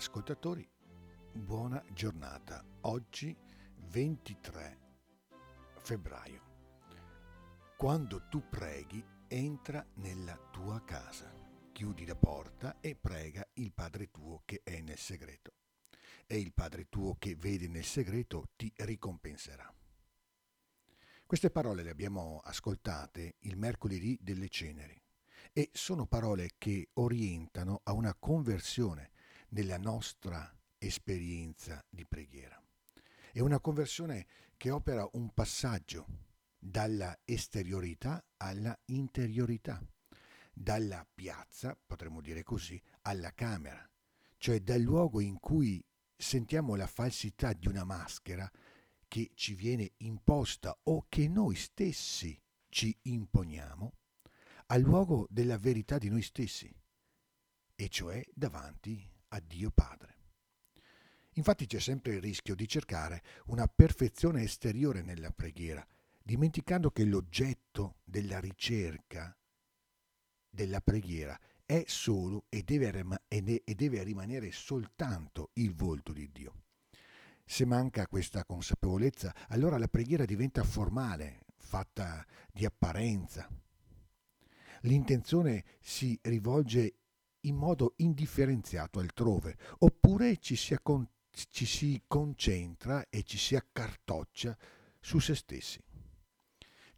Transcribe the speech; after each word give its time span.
ascoltatori, 0.00 0.66
buona 1.30 1.84
giornata. 1.92 2.64
Oggi 2.84 3.36
23 3.88 4.78
febbraio. 5.82 6.40
Quando 7.76 8.26
tu 8.30 8.48
preghi, 8.48 9.04
entra 9.28 9.86
nella 9.96 10.38
tua 10.50 10.82
casa, 10.84 11.30
chiudi 11.70 12.06
la 12.06 12.16
porta 12.16 12.80
e 12.80 12.96
prega 12.96 13.46
il 13.56 13.74
Padre 13.74 14.10
tuo 14.10 14.40
che 14.46 14.62
è 14.64 14.80
nel 14.80 14.96
segreto. 14.96 15.52
E 16.26 16.38
il 16.38 16.54
Padre 16.54 16.88
tuo 16.88 17.16
che 17.18 17.36
vede 17.36 17.68
nel 17.68 17.84
segreto 17.84 18.48
ti 18.56 18.72
ricompenserà. 18.76 19.70
Queste 21.26 21.50
parole 21.50 21.82
le 21.82 21.90
abbiamo 21.90 22.40
ascoltate 22.42 23.36
il 23.40 23.58
mercoledì 23.58 24.18
delle 24.18 24.48
ceneri 24.48 24.98
e 25.52 25.68
sono 25.74 26.06
parole 26.06 26.52
che 26.56 26.88
orientano 26.94 27.82
a 27.84 27.92
una 27.92 28.14
conversione 28.14 29.10
nella 29.50 29.78
nostra 29.78 30.52
esperienza 30.78 31.84
di 31.88 32.06
preghiera. 32.06 32.60
È 33.32 33.40
una 33.40 33.60
conversione 33.60 34.26
che 34.56 34.70
opera 34.70 35.08
un 35.12 35.32
passaggio 35.32 36.06
dalla 36.58 37.18
esteriorità 37.24 38.22
alla 38.36 38.78
interiorità, 38.86 39.82
dalla 40.52 41.06
piazza, 41.14 41.76
potremmo 41.86 42.20
dire 42.20 42.42
così, 42.42 42.80
alla 43.02 43.32
camera, 43.32 43.88
cioè 44.36 44.60
dal 44.60 44.80
luogo 44.80 45.20
in 45.20 45.38
cui 45.38 45.82
sentiamo 46.16 46.74
la 46.74 46.86
falsità 46.86 47.52
di 47.52 47.66
una 47.66 47.84
maschera 47.84 48.50
che 49.08 49.30
ci 49.34 49.54
viene 49.54 49.92
imposta 49.98 50.78
o 50.84 51.06
che 51.08 51.28
noi 51.28 51.56
stessi 51.56 52.38
ci 52.68 52.96
imponiamo, 53.02 53.92
al 54.66 54.82
luogo 54.82 55.26
della 55.30 55.58
verità 55.58 55.98
di 55.98 56.08
noi 56.08 56.22
stessi, 56.22 56.72
e 57.74 57.88
cioè 57.88 58.22
davanti 58.32 59.09
a 59.30 59.40
Dio 59.40 59.70
Padre. 59.70 60.18
Infatti 61.34 61.66
c'è 61.66 61.80
sempre 61.80 62.14
il 62.14 62.20
rischio 62.20 62.54
di 62.54 62.68
cercare 62.68 63.22
una 63.46 63.66
perfezione 63.66 64.42
esteriore 64.42 65.02
nella 65.02 65.30
preghiera, 65.30 65.86
dimenticando 66.22 66.90
che 66.90 67.04
l'oggetto 67.04 67.96
della 68.04 68.38
ricerca 68.40 69.36
della 70.48 70.80
preghiera 70.80 71.38
è 71.64 71.84
solo 71.86 72.46
e 72.48 72.62
deve, 72.62 73.20
e 73.28 73.74
deve 73.76 74.02
rimanere 74.02 74.50
soltanto 74.50 75.50
il 75.54 75.72
volto 75.72 76.12
di 76.12 76.28
Dio. 76.32 76.64
Se 77.44 77.64
manca 77.64 78.06
questa 78.06 78.44
consapevolezza, 78.44 79.34
allora 79.48 79.78
la 79.78 79.88
preghiera 79.88 80.24
diventa 80.24 80.64
formale, 80.64 81.46
fatta 81.56 82.26
di 82.52 82.64
apparenza. 82.64 83.48
L'intenzione 84.82 85.64
si 85.80 86.18
rivolge 86.22 86.99
in 87.42 87.56
modo 87.56 87.94
indifferenziato 87.96 88.98
altrove, 88.98 89.56
oppure 89.78 90.38
ci 90.38 90.56
si, 90.56 90.74
accon- 90.74 91.08
ci 91.30 91.66
si 91.66 92.02
concentra 92.06 93.08
e 93.08 93.22
ci 93.22 93.38
si 93.38 93.56
accartoccia 93.56 94.56
su 95.00 95.18
se 95.18 95.34
stessi. 95.34 95.82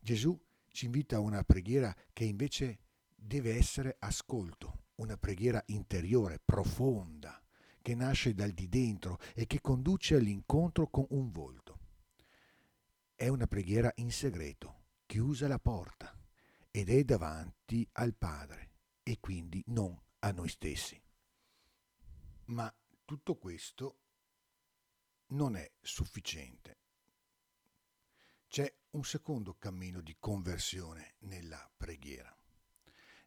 Gesù 0.01 0.39
ci 0.69 0.87
invita 0.87 1.17
a 1.17 1.21
una 1.21 1.45
preghiera 1.45 1.95
che 2.13 2.25
invece 2.25 2.79
deve 3.15 3.55
essere 3.57 3.97
ascolto, 4.01 4.87
una 4.97 5.17
preghiera 5.17 5.63
interiore, 5.67 6.41
profonda, 6.45 7.41
che 7.81 7.95
nasce 7.95 8.35
dal 8.35 8.51
di 8.51 8.69
dentro 8.69 9.19
e 9.35 9.47
che 9.47 9.61
conduce 9.61 10.17
all'incontro 10.17 10.89
con 10.89 11.07
un 11.11 11.31
volto. 11.31 11.79
È 13.15 13.29
una 13.29 13.47
preghiera 13.47 13.93
in 13.97 14.11
segreto, 14.11 14.85
chiusa 15.07 15.47
la 15.47 15.59
porta 15.59 16.17
ed 16.71 16.89
è 16.89 17.05
davanti 17.05 17.87
al 17.93 18.15
Padre 18.15 18.71
e 19.03 19.19
quindi 19.21 19.63
non 19.67 19.97
a 20.25 20.31
noi 20.33 20.49
stessi. 20.49 21.01
Ma 22.47 22.73
tutto 23.05 23.37
questo 23.37 23.99
non 25.29 25.57
è 25.57 25.71
sufficiente. 25.81 26.79
C'è 28.49 28.73
un 28.91 29.05
secondo 29.05 29.55
cammino 29.55 30.01
di 30.01 30.17
conversione 30.19 31.15
nella 31.21 31.71
preghiera, 31.77 32.35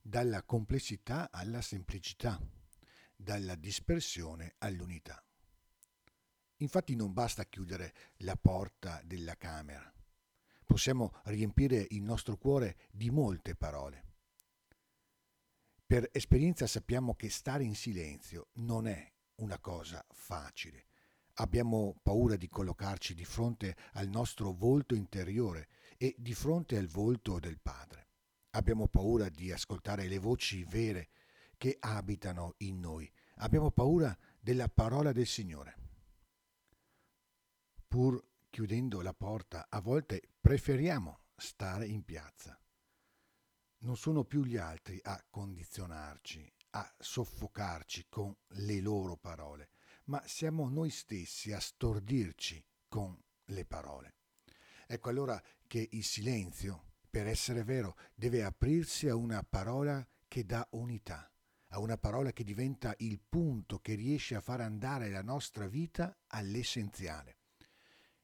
dalla 0.01 0.44
complessità 0.44 1.31
alla 1.31 1.61
semplicità 1.61 2.39
dalla 3.16 3.55
dispersione 3.55 4.55
all'unità. 4.59 5.23
Infatti 6.57 6.95
non 6.95 7.13
basta 7.13 7.45
chiudere 7.45 7.94
la 8.17 8.35
porta 8.35 9.01
della 9.03 9.35
camera, 9.35 9.91
possiamo 10.66 11.13
riempire 11.25 11.85
il 11.89 12.01
nostro 12.01 12.38
cuore 12.38 12.78
di 12.91 13.09
molte 13.09 13.55
parole. 13.55 14.15
Per 15.95 16.09
esperienza 16.11 16.67
sappiamo 16.67 17.16
che 17.16 17.29
stare 17.29 17.63
in 17.63 17.73
silenzio 17.73 18.50
non 18.56 18.85
è 18.85 19.13
una 19.35 19.57
cosa 19.59 20.06
facile. 20.11 20.88
Abbiamo 21.35 21.95
paura 22.03 22.35
di 22.35 22.50
collocarci 22.50 23.13
di 23.13 23.23
fronte 23.23 23.78
al 23.94 24.09
nostro 24.09 24.51
volto 24.51 24.94
interiore 24.94 25.69
e 25.95 26.13
di 26.17 26.34
fronte 26.34 26.75
al 26.75 26.88
volto 26.88 27.39
del 27.39 27.61
Padre. 27.61 28.09
Abbiamo 28.50 28.89
paura 28.89 29.29
di 29.29 29.53
ascoltare 29.53 30.09
le 30.09 30.17
voci 30.17 30.66
vere 30.66 31.11
che 31.55 31.78
abitano 31.79 32.55
in 32.57 32.81
noi. 32.81 33.09
Abbiamo 33.35 33.72
paura 33.72 34.13
della 34.38 34.67
parola 34.67 35.13
del 35.13 35.28
Signore. 35.28 35.78
Pur 37.88 38.22
chiudendo 38.50 39.00
la 39.00 39.13
porta, 39.13 39.67
a 39.69 39.79
volte 39.79 40.22
preferiamo 40.41 41.22
stare 41.38 41.88
in 41.88 42.03
piazza. 42.03 42.59
Non 43.85 43.97
sono 43.97 44.23
più 44.23 44.44
gli 44.44 44.57
altri 44.57 45.00
a 45.03 45.23
condizionarci, 45.29 46.51
a 46.72 46.96
soffocarci 46.97 48.07
con 48.09 48.35
le 48.47 48.79
loro 48.79 49.16
parole, 49.16 49.69
ma 50.06 50.19
siamo 50.25 50.69
noi 50.69 50.90
stessi 50.90 51.51
a 51.53 51.59
stordirci 51.59 52.66
con 52.88 53.16
le 53.46 53.63
parole. 53.63 54.16
Ecco 54.88 55.09
allora 55.09 55.40
che 55.68 55.88
il 55.91 56.03
silenzio, 56.03 56.94
per 57.07 57.28
essere 57.28 57.63
vero, 57.63 57.96
deve 58.16 58.44
aprirsi 58.44 59.07
a 59.07 59.16
una 59.16 59.44
parola 59.44 60.03
che 60.28 60.46
dà 60.46 60.67
unità, 60.72 61.31
a 61.67 61.79
una 61.79 62.00
parola 62.00 62.31
che 62.31 62.44
diventa 62.44 62.96
il 62.97 63.19
punto 63.19 63.78
che 63.78 63.94
riesce 63.94 64.34
a 64.34 64.41
far 64.41 64.62
andare 64.62 65.12
la 65.12 65.22
nostra 65.22 65.67
vita 65.67 66.17
all'essenziale. 66.29 67.38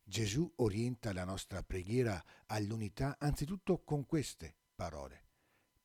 Gesù 0.03 0.51
orienta 0.55 1.13
la 1.13 1.23
nostra 1.23 1.61
preghiera 1.61 2.19
all'unità 2.47 3.15
anzitutto 3.19 3.83
con 3.83 4.07
queste 4.07 4.55
parole. 4.73 5.29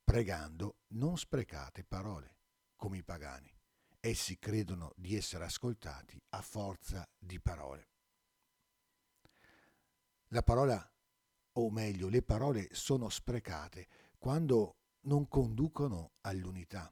Pregando 0.07 0.77
non 0.93 1.19
sprecate 1.19 1.83
parole, 1.83 2.37
come 2.77 2.99
i 2.99 3.03
pagani. 3.03 3.53
Essi 3.99 4.39
credono 4.39 4.93
di 4.95 5.17
essere 5.17 5.45
ascoltati 5.45 6.17
a 6.31 6.41
forza 6.43 7.05
di 7.19 7.41
parole. 7.41 7.89
La 10.29 10.43
parola, 10.43 10.89
o 11.55 11.71
meglio, 11.71 12.09
le 12.09 12.23
parole 12.23 12.69
sono 12.71 13.09
sprecate 13.09 13.89
quando 14.17 14.77
non 15.01 15.27
conducono 15.27 16.13
all'unità 16.21 16.89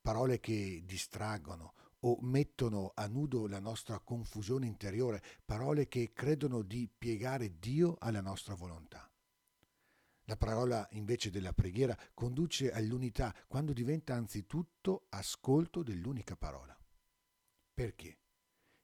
parole 0.00 0.40
che 0.40 0.82
distraggono 0.84 1.74
o 2.00 2.18
mettono 2.22 2.92
a 2.94 3.06
nudo 3.06 3.46
la 3.46 3.60
nostra 3.60 3.98
confusione 4.00 4.66
interiore, 4.66 5.22
parole 5.44 5.88
che 5.88 6.12
credono 6.12 6.62
di 6.62 6.88
piegare 6.88 7.58
Dio 7.58 7.96
alla 7.98 8.22
nostra 8.22 8.54
volontà. 8.54 9.09
La 10.30 10.36
parola 10.36 10.86
invece 10.92 11.28
della 11.28 11.52
preghiera 11.52 11.98
conduce 12.14 12.70
all'unità 12.70 13.34
quando 13.48 13.72
diventa 13.72 14.14
anzitutto 14.14 15.06
ascolto 15.08 15.82
dell'unica 15.82 16.36
parola. 16.36 16.78
Perché? 17.74 18.20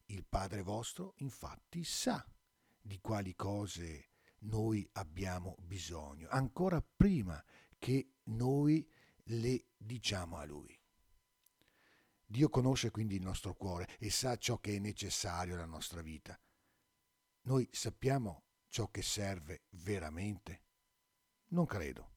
Il 0.06 0.26
Padre 0.26 0.62
vostro 0.62 1.14
infatti 1.18 1.84
sa 1.84 2.28
di 2.80 2.98
quali 2.98 3.36
cose 3.36 4.08
noi 4.38 4.88
abbiamo 4.94 5.54
bisogno, 5.60 6.28
ancora 6.30 6.82
prima 6.82 7.40
che 7.78 8.14
noi 8.24 8.84
le 9.26 9.66
diciamo 9.76 10.38
a 10.38 10.44
Lui. 10.44 10.76
Dio 12.24 12.48
conosce 12.48 12.90
quindi 12.90 13.14
il 13.14 13.22
nostro 13.22 13.54
cuore 13.54 13.86
e 14.00 14.10
sa 14.10 14.34
ciò 14.34 14.58
che 14.58 14.74
è 14.74 14.78
necessario 14.80 15.54
alla 15.54 15.64
nostra 15.64 16.02
vita. 16.02 16.36
Noi 17.42 17.68
sappiamo 17.70 18.46
ciò 18.66 18.90
che 18.90 19.02
serve 19.02 19.66
veramente? 19.70 20.65
Non 21.48 21.66
credo. 21.66 22.14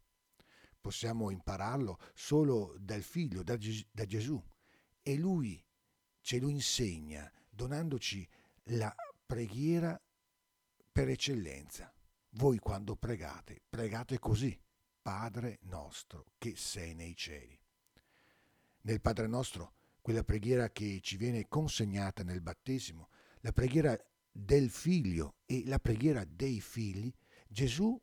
Possiamo 0.80 1.30
impararlo 1.30 2.00
solo 2.14 2.76
dal 2.80 3.02
Figlio, 3.02 3.44
da, 3.44 3.58
Ges- 3.58 3.86
da 3.92 4.06
Gesù. 4.06 4.42
E 5.02 5.16
Lui 5.18 5.64
ce 6.22 6.40
lo 6.40 6.50
insegna 6.50 7.32
donandoci 7.50 8.28
la 8.66 8.94
preghiera 9.26 10.00
per 10.92 11.10
eccellenza. 11.10 11.94
Voi 12.32 12.60
quando 12.60 12.96
pregate, 12.96 13.62
pregate 13.70 14.20
così. 14.20 14.60
Padre 15.02 15.60
nostro 15.64 16.26
che 16.38 16.56
sei 16.56 16.94
nei 16.94 17.16
cieli. 17.16 17.60
Nel 18.82 19.02
Padre 19.02 19.28
nostro 19.28 19.74
quella 20.02 20.24
preghiera 20.24 20.70
che 20.70 21.00
ci 21.02 21.18
viene 21.18 21.48
consegnata 21.48 22.24
nel 22.24 22.42
battesimo, 22.42 23.10
la 23.42 23.52
preghiera 23.52 23.98
del 24.32 24.70
figlio 24.70 25.38
e 25.46 25.64
la 25.66 25.80
preghiera 25.80 26.24
dei 26.26 26.62
figli, 26.62 27.12
Gesù 27.48 28.00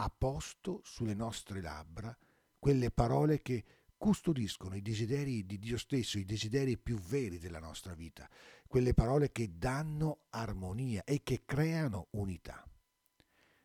ha 0.00 0.10
posto 0.10 0.80
sulle 0.84 1.14
nostre 1.14 1.60
labbra 1.60 2.16
quelle 2.58 2.90
parole 2.90 3.42
che 3.42 3.64
custodiscono 3.96 4.76
i 4.76 4.82
desideri 4.82 5.44
di 5.44 5.58
Dio 5.58 5.76
stesso, 5.76 6.18
i 6.18 6.24
desideri 6.24 6.78
più 6.78 6.98
veri 6.98 7.38
della 7.38 7.58
nostra 7.58 7.94
vita, 7.94 8.28
quelle 8.68 8.94
parole 8.94 9.32
che 9.32 9.58
danno 9.58 10.20
armonia 10.30 11.02
e 11.04 11.22
che 11.22 11.42
creano 11.44 12.08
unità. 12.10 12.64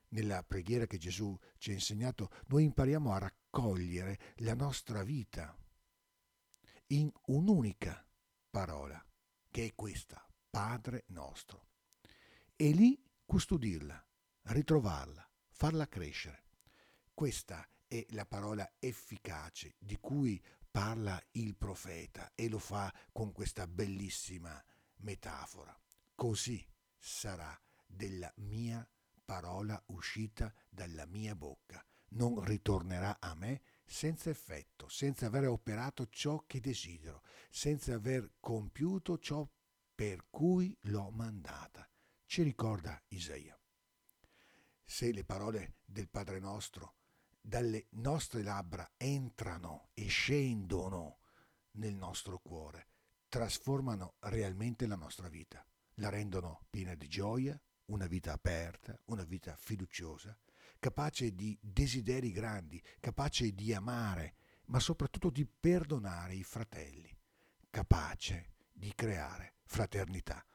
Nella 0.10 0.44
preghiera 0.44 0.88
che 0.88 0.98
Gesù 0.98 1.38
ci 1.58 1.70
ha 1.72 1.74
insegnato, 1.74 2.30
noi 2.48 2.64
impariamo 2.64 3.12
a 3.12 3.20
raccogliere 3.20 4.20
la 4.38 4.56
nostra 4.56 5.04
vita 5.04 5.56
in 6.88 7.12
un'unica 7.28 8.06
parola, 8.50 9.04
che 9.50 9.66
è 9.66 9.74
questa, 9.76 10.28
Padre 10.50 11.06
nostro. 11.08 11.68
E 12.56 12.72
lì 12.72 13.00
custodirla, 13.26 14.04
ritrovarla, 14.44 15.28
farla 15.54 15.88
crescere. 15.88 16.44
Questa 17.14 17.66
è 17.88 18.06
la 18.10 18.26
parola 18.26 18.74
efficace 18.80 19.76
di 19.78 19.98
cui 20.00 20.44
parla 20.70 21.22
il 21.34 21.56
profeta 21.56 22.32
e 22.34 22.50
lo 22.50 22.58
fa 22.58 22.92
con 23.12 23.32
questa 23.32 23.68
bellissima 23.68 24.62
metafora. 24.98 25.78
Così 26.16 26.66
sarà 26.98 27.58
della 27.86 28.32
mia 28.38 28.88
parola 29.24 29.82
uscita 29.88 30.52
dalla 30.70 31.06
mia 31.06 31.36
bocca. 31.36 31.86
Non 32.10 32.44
ritornerà 32.44 33.20
a 33.20 33.36
me 33.36 33.62
senza 33.86 34.30
effetto, 34.32 34.88
senza 34.90 35.28
aver 35.28 35.48
operato 35.48 36.08
ciò 36.10 36.44
che 36.48 36.60
desidero, 36.60 37.22
senza 37.50 37.94
aver 37.94 38.34
compiuto 38.40 39.20
ciò 39.20 39.48
per 39.94 40.26
cui 40.30 40.76
l'ho 40.82 41.12
mandata. 41.12 41.88
Ci 42.26 42.42
ricorda 42.42 43.00
Isaia. 43.10 43.58
Se 44.94 45.12
le 45.12 45.24
parole 45.24 45.78
del 45.86 46.08
Padre 46.08 46.38
nostro 46.38 46.98
dalle 47.42 47.88
nostre 47.94 48.44
labbra 48.44 48.92
entrano 48.96 49.88
e 49.96 50.06
scendono 50.06 51.18
nel 51.78 51.96
nostro 51.96 52.38
cuore, 52.38 52.90
trasformano 53.28 54.14
realmente 54.20 54.86
la 54.86 54.96
nostra 54.96 55.30
vita, 55.30 55.66
la 55.96 56.10
rendono 56.10 56.68
piena 56.70 56.94
di 56.94 57.08
gioia, 57.08 57.60
una 57.86 58.06
vita 58.06 58.34
aperta, 58.34 58.96
una 59.06 59.24
vita 59.24 59.56
fiduciosa, 59.56 60.38
capace 60.78 61.34
di 61.34 61.58
desideri 61.60 62.32
grandi, 62.32 62.80
capace 63.00 63.52
di 63.52 63.74
amare, 63.74 64.36
ma 64.66 64.80
soprattutto 64.80 65.32
di 65.32 65.44
perdonare 65.44 66.36
i 66.36 66.44
fratelli, 66.44 67.12
capace 67.72 68.52
di 68.72 68.94
creare 68.94 69.56
fraternità. 69.64 70.46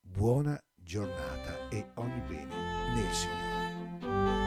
Buona 0.00 0.58
giornata 0.86 1.68
e 1.68 1.84
ogni 1.94 2.20
bene 2.28 2.54
nel 2.94 3.12
Signore. 3.12 4.45